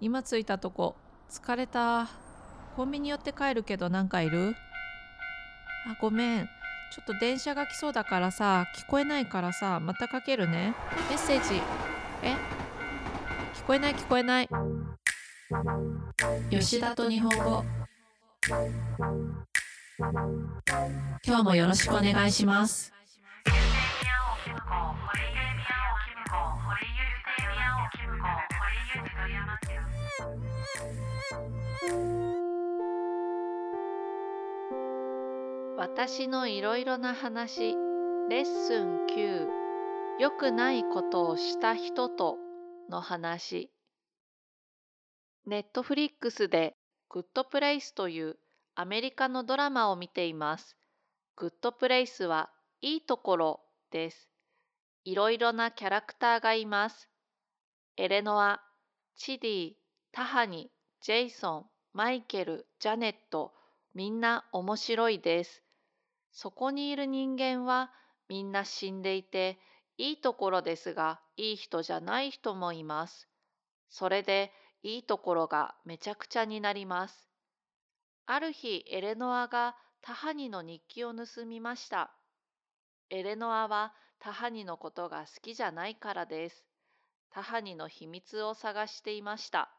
[0.00, 0.96] 今着いたとこ。
[1.30, 2.08] 疲れた。
[2.76, 4.54] コンビニ寄って帰るけどなんかいる？
[5.88, 6.44] あごめん。
[6.44, 10.74] ちょっと電車が来そうだからさ聞こえないからさまたかけるね。
[11.08, 11.60] メッセージ。
[12.22, 12.34] え？
[13.54, 14.48] 聞こえない聞こえない。
[16.50, 17.64] 吉田と日本語。
[21.24, 22.92] 今日もよろしくお願いします
[35.76, 37.74] 私のいろいろな話
[38.28, 39.46] レッスン9
[40.18, 42.38] 良くないことをした人と
[42.90, 43.70] の話
[45.46, 46.74] ネットフリックスで
[47.08, 48.36] グッドプレイスという
[48.74, 50.76] アメリカのドラマを見ています。
[51.36, 52.50] グッドプレイスは
[52.82, 54.35] いいところです。
[55.06, 57.08] いろいろなキャラクターがいます。
[57.96, 58.60] エレノア、
[59.14, 59.72] チディ、
[60.10, 60.68] タハニ、
[61.00, 63.54] ジェイソン、マイケル、ジャネット、
[63.94, 65.62] みんな面白いです。
[66.32, 67.92] そこにいる人間は
[68.28, 69.60] みんな死んでいて、
[69.96, 73.28] いいところですが、いい人じゃない人もいます。
[73.88, 77.30] それで、いいところがめちゃくちゃになります。
[78.26, 82.10] ある日、エレノアがタハニの日記を盗みました。
[83.10, 83.94] エレノアは
[84.26, 86.66] タハニのことが好きじゃないからです。
[87.30, 89.70] タハニの秘密を探していました。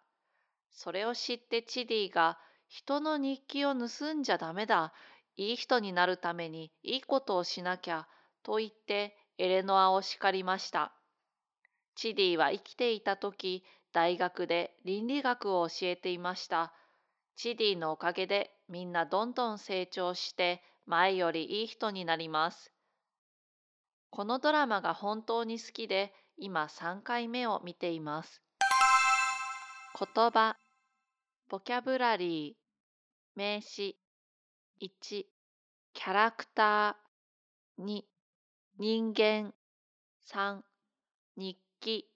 [0.72, 2.40] それを知ってチディが
[2.70, 4.94] 人の日記を盗んじゃダメだ。
[5.36, 8.08] いい人になるためにいいことをしなきゃ
[8.42, 10.94] と言ってエレノアを叱りました。
[11.96, 16.72] チディは生きていた時大学で倫理学を教えていました。
[17.36, 22.77] チディのおかげでみんなどんどん成長して前よりいい人になります。
[24.10, 28.42] このドラマが本当に好きで今3回目を見ています。
[30.00, 30.58] 言葉、
[31.50, 32.56] ボキャブラリー、
[33.36, 33.98] 名詞、
[34.82, 38.04] 1、キャラクター、2、
[38.80, 39.54] 人間、
[40.32, 40.62] 3、
[41.36, 42.08] 日記、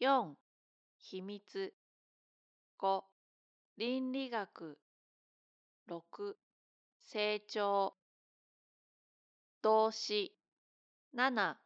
[0.00, 0.34] 4、
[0.98, 1.72] 秘密、
[2.80, 3.02] 5、
[3.76, 4.78] 倫理学、
[5.88, 6.34] 6、
[6.98, 7.94] 成長、
[9.62, 10.34] 動詞、
[11.14, 11.58] 7、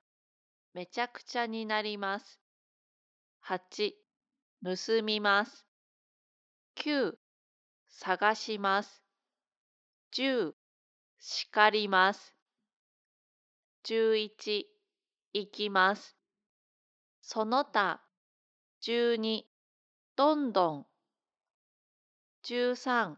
[0.74, 2.40] めちゃくちゃになります。
[3.44, 3.92] 8、
[4.64, 5.64] 盗みます。
[6.74, 7.16] 9、
[7.88, 9.04] 探します。
[10.10, 10.52] 10、
[11.20, 12.34] 叱ります。
[13.84, 14.64] 11、
[15.32, 16.16] 行きます。
[17.22, 18.02] その他、
[18.82, 19.44] 12、
[20.16, 20.86] どんどん。
[22.42, 23.16] 13、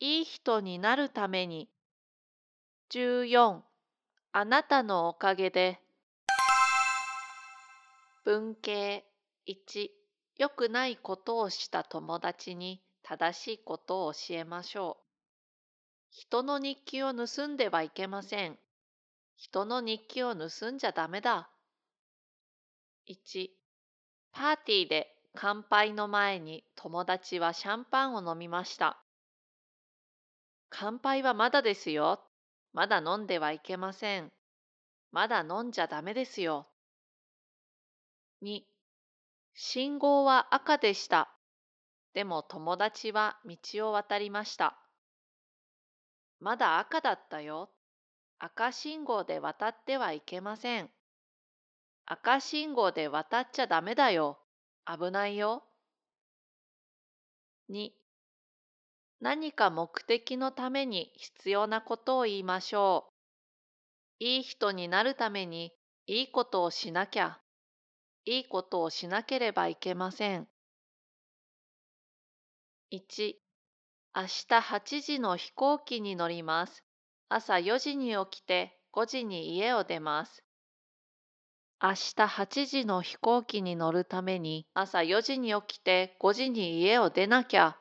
[0.00, 1.70] いい人になるために。
[2.90, 3.62] 14、
[4.36, 5.78] あなたのおかげで。
[8.24, 9.04] 文系
[9.46, 9.88] 1、
[10.38, 15.04] 良くないことをした友達に正しいことを教えましょう。
[16.10, 18.58] 人の日記を盗んではいけません。
[19.36, 21.48] 人の日記を盗んじゃダメだ。
[23.08, 23.50] 1、
[24.32, 29.00] パーティーで乾杯の前に友達はシャンパンを飲みました。
[30.70, 32.20] 乾杯はまだですよ。
[32.74, 34.32] まだ飲んではいけません。
[35.12, 36.66] まだ飲んじゃダメですよ。
[38.42, 38.62] 2、
[39.54, 41.30] 信号は赤でした。
[42.14, 44.76] でも友達は道を渡りました。
[46.40, 47.70] まだ赤だったよ。
[48.40, 50.90] 赤信号で渡ってはいけません。
[52.06, 54.40] 赤信号で渡っちゃダメだよ。
[54.84, 55.62] 危ないよ。
[57.70, 57.92] 2
[59.24, 63.06] 何か目的のために必要なことを言いましょ
[64.20, 64.24] う。
[64.24, 65.72] いい人になるために
[66.06, 67.40] いいことをしなきゃ。
[68.26, 70.46] いいことをしなければいけません。
[72.92, 73.32] 1
[74.14, 76.84] 明日8時の飛行機に乗ります。
[77.30, 80.44] 朝4時に起きて5時に家を出ます。
[81.82, 87.78] 明日8時の飛行機に乗るために朝4時に起きて5時に家を出なきゃ。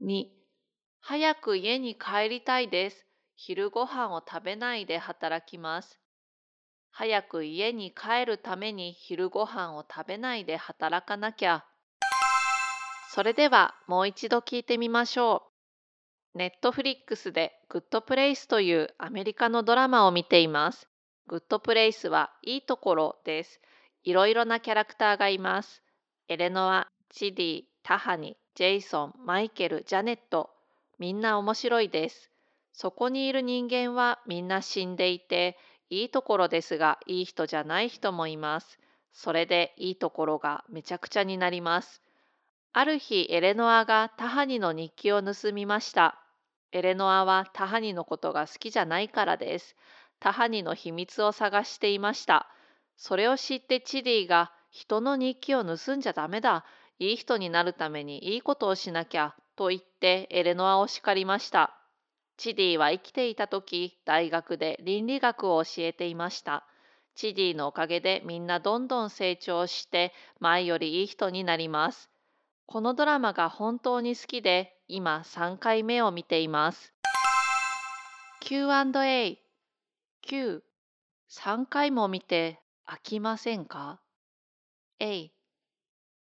[0.00, 0.28] 2.
[1.00, 3.04] 早く家に帰りたいです。
[3.34, 5.98] 昼ご飯を食べないで働きます。
[6.92, 11.64] 早く家に帰るために昼ご飯を食べないで働かなきゃ。
[13.10, 15.50] それではもう一度聞いてみましょ
[16.34, 16.38] う。
[16.38, 20.88] ネットフリックスでグッドプレイスというアメリカのドラマを見ています。
[21.26, 23.60] グッドプレイスはいいところです。
[24.04, 25.82] いろいろなキャラクターがいます。
[26.28, 30.50] エレノア、チディ、タハニ、ジェイソン、マイケル、ジャネット。
[30.98, 32.28] みんな面白いです。
[32.72, 35.56] そこにいる人間はみんな死んでいて、
[35.90, 38.80] いいところですがいい人じゃない人もいます。
[39.12, 42.02] それでいいところがめちゃくちゃになります。
[42.72, 46.18] ある日、エレノアがタハニの日記を盗みました。
[46.72, 49.76] エレノアはタハニのことが好きじゃないからです。
[50.18, 52.48] タハニの秘密を探していました。
[52.96, 56.64] それを知ってチディが人の日記を盗んじゃダメだ。
[56.98, 59.34] いい人になるためにいいことをしなきゃ。
[59.56, 61.74] と言ってエレノアを叱りました。
[62.36, 66.64] チディは生きていた時、大学で倫理学を教えていました。
[67.16, 72.08] チディのおかげでみんなどんどん成長して前よりいい人になります。
[72.66, 76.94] このドラマが本当に好きで今3回目を見ています。
[78.40, 79.38] Q&A
[80.22, 80.62] Q
[81.30, 84.00] 3回も見て飽きませんか
[85.00, 85.32] ?A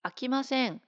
[0.02, 0.80] 飽きません。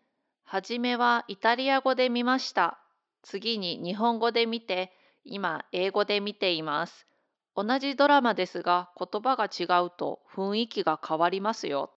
[0.45, 2.79] はじめはイタリア語で見ました。
[3.23, 4.91] 次に日本語で見て、
[5.25, 7.07] 今英語で見ています。
[7.55, 11.91] 同じドラマですが言葉が違うと雰囲気が変わりますよ。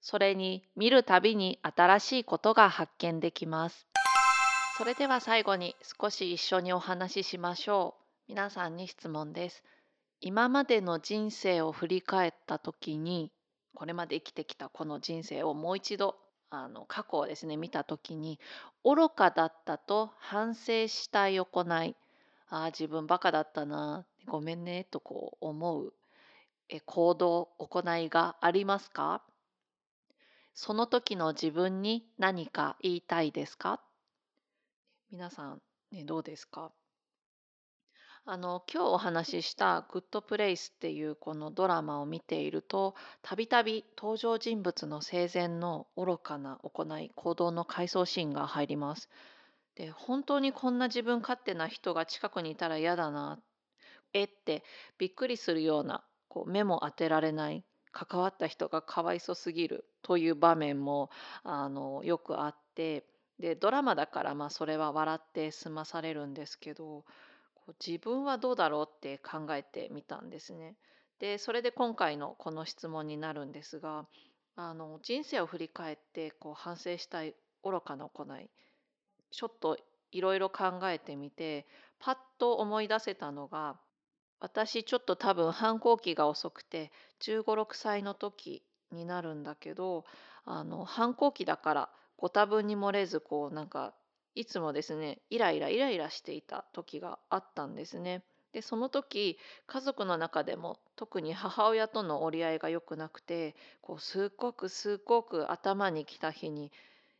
[0.00, 3.86] それに見るたびに新しいことが発見できます。
[4.76, 8.04] それでは最後に少し一緒にお話ししましょう。
[8.28, 9.62] 皆さんに質問です。
[10.20, 13.30] 今までの人生を振り返った時に
[13.74, 16.16] これまで生きてきたこの人生をもう一度
[16.50, 18.38] あの過去をですね見た時に
[18.84, 21.96] 愚かだったと反省したい行い
[22.48, 25.92] ああ自分バカだったなごめんねとこう思う
[26.86, 29.22] 行動行いがありますか？
[30.54, 33.80] その時の自分に何か言いたいですか？
[35.10, 35.62] 皆さん、
[35.92, 36.70] ね、どうですか？
[38.30, 49.08] あの今日お話しした「グッドプレイス」っていうこのドラマを見ているとたびたび登場人物の生前の愚かな行い行動の回想シーンが入ります。
[49.76, 53.40] で本当にこんな自分勝手な人が近くにいたら嫌だな
[54.12, 54.62] えって
[54.98, 61.08] びっくりするようなこう目も当てられない関わった人がかわいそすぎるという場面も
[61.44, 63.06] あのよくあって
[63.38, 67.06] でドラマだからまあそれは笑って済まされるんですけど
[67.84, 70.76] 自分はどうだろうって考えてみたんですね。
[71.18, 74.06] でそれで今回のこの質問になるんですが
[74.56, 77.34] あの人生を振り返ってこう反省したい
[77.64, 78.48] 愚かな行い
[79.30, 79.78] ちょっと
[80.12, 81.66] いろいろ考えてみて
[81.98, 83.78] パッと思い出せたのが
[84.40, 88.62] 私ちょっと多分反抗期が遅くて1 5 6歳の時
[88.92, 90.04] になるんだけど
[90.44, 93.92] あの反抗期だからご多分に漏れずこうなんか
[94.34, 98.22] いつもですねイライライライラしていた時があったんですね。
[98.52, 106.72] でその時家族の中でも特に母親との折り合いが良くなくてこうすっごくすっごく頭にきた日に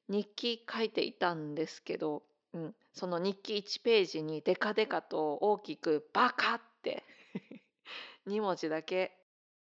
[0.09, 2.23] 日記書いていたんですけど、
[2.55, 7.05] うん、その日記1ページにデカデカと大きく「バカ!」って
[8.27, 9.19] 2文字だけ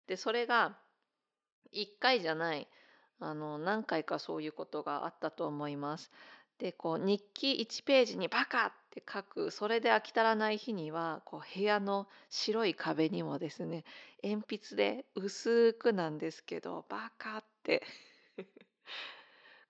[0.06, 0.78] でそれが
[1.72, 2.68] 1回じゃない
[3.18, 6.12] あの何回かそういうことがあったと思います。
[6.58, 13.84] でこう日記1ページに「バカ!」って書くそれで飽き足らない日にはこう部屋の白い壁にもですね
[14.22, 17.82] 鉛筆で薄くなんですけど「バカ!」って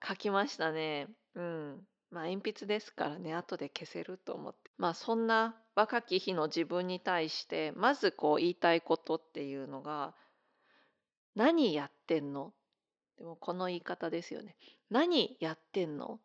[0.07, 1.07] 書きましたね。
[1.35, 1.87] うん。
[2.09, 10.15] まあ鉛筆ですからね後で消せると思ってまあそんな若き日の自分に対してまずこう言いたいことっていうのが
[11.35, 12.53] 「何やってんの?」
[13.17, 14.55] でもこの言い方ですよね。
[14.89, 16.21] 何やってんの？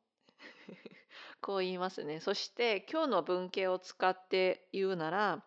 [1.41, 2.21] こう言いますね。
[2.21, 5.45] そして今日の文系を使って言うなら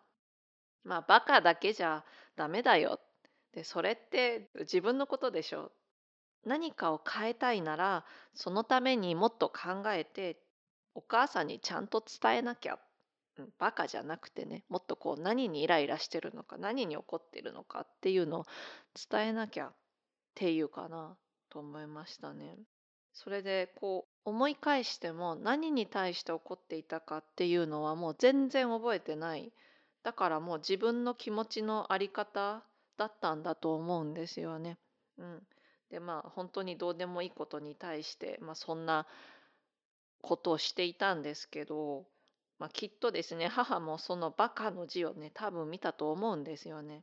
[0.84, 2.04] まあバカだけじゃ
[2.36, 3.00] ダメだよ。
[3.52, 5.72] でそれって自分のことでしょ。
[6.44, 8.04] 何かを変えたいなら
[8.34, 10.40] そのためにもっと考えて
[10.94, 12.78] お母さんにちゃんと伝えなきゃ、
[13.58, 18.44] バカじゃなくてねもっとこう何にイライラしてるのか何に怒ってるのかっていうのを
[19.10, 19.74] 伝えなきゃっ
[20.34, 21.16] ていうかな
[21.50, 22.56] と思いましたね。
[23.16, 29.52] それでこう思い返しても何に対して怒っていたかっていうのはもう全然覚えてない
[30.02, 32.62] だからもう自分の気持ちの在り方
[32.98, 34.78] だったんだと思うんですよね。
[35.18, 35.42] うん、
[35.90, 39.06] でまあ本当にどうでもいいことに対して、まあ、そんな
[40.22, 42.04] ことをしていたんですけど、
[42.58, 47.02] まあ、きっとですね母もその「バカ」の字をね多分見たと思うんですよね。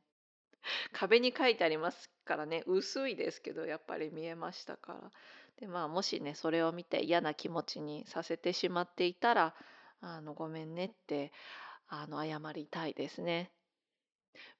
[0.93, 5.11] 壁に書いてありますからね薄いですけどやっぱり見えましたから。
[5.59, 9.53] でまあもしねそれを見て嫌な気持ちにさせてしまっていたら
[10.01, 11.31] あのごめんねって
[11.87, 13.51] あの謝りたいですね。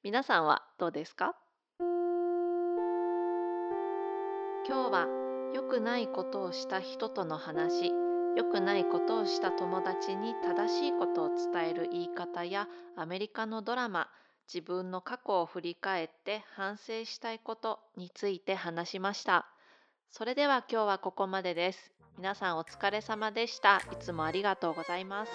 [0.04, 1.36] 皆さんはどうですか？
[4.66, 5.08] 今日は
[5.54, 7.92] 良くないことをした人との話
[8.36, 14.10] 良くないことをした友達に正しいことを伝える言い方やアメリカのドラマ
[14.52, 19.48] 自分の過去を振り返って反省したいことについて話しました。
[20.16, 21.92] それでは今日はここまでです。
[22.20, 23.82] 皆さんお疲れ様でした。
[23.92, 25.32] いつもありがとうございます。